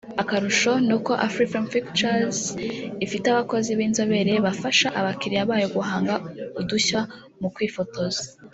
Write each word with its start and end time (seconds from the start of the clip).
Akarusho 0.21 0.71
ni 0.85 0.93
uko 0.97 1.11
Afrifame 1.27 1.67
Pictures 1.73 2.39
ifite 3.05 3.25
abakozi 3.29 3.69
b’inzobere 3.77 4.33
bafasha 4.45 4.87
abakiriya 4.99 5.49
bayo 5.49 5.67
guhanga 5.75 6.13
udushya 6.61 6.99
mu 7.41 7.49
kwifotoza 7.55 8.23